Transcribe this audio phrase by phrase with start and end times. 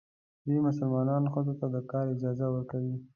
[0.45, 2.95] دوی مسلمانان ښځو ته د کار اجازه ورکوي.